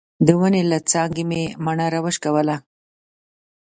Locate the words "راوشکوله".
1.93-2.55